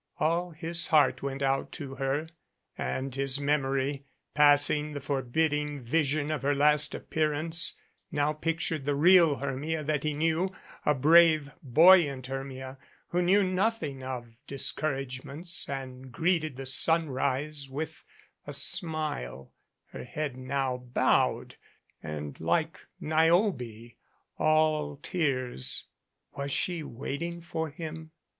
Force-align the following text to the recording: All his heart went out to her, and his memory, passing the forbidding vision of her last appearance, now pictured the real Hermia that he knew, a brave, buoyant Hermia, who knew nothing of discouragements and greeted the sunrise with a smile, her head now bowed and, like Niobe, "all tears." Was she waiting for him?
All 0.19 0.49
his 0.49 0.87
heart 0.87 1.21
went 1.21 1.43
out 1.43 1.71
to 1.73 1.93
her, 1.93 2.27
and 2.75 3.13
his 3.13 3.39
memory, 3.39 4.05
passing 4.33 4.93
the 4.93 4.99
forbidding 4.99 5.79
vision 5.83 6.31
of 6.31 6.41
her 6.41 6.55
last 6.55 6.95
appearance, 6.95 7.77
now 8.11 8.33
pictured 8.33 8.85
the 8.85 8.95
real 8.95 9.35
Hermia 9.35 9.83
that 9.83 10.01
he 10.01 10.15
knew, 10.15 10.49
a 10.87 10.95
brave, 10.95 11.51
buoyant 11.61 12.25
Hermia, 12.25 12.79
who 13.09 13.21
knew 13.21 13.43
nothing 13.43 14.01
of 14.01 14.33
discouragements 14.47 15.69
and 15.69 16.11
greeted 16.11 16.55
the 16.57 16.65
sunrise 16.65 17.69
with 17.69 18.03
a 18.47 18.53
smile, 18.53 19.51
her 19.89 20.03
head 20.03 20.35
now 20.35 20.77
bowed 20.77 21.57
and, 22.01 22.39
like 22.39 22.79
Niobe, 22.99 23.91
"all 24.39 24.95
tears." 24.95 25.85
Was 26.35 26.49
she 26.51 26.81
waiting 26.81 27.39
for 27.39 27.69
him? 27.69 28.09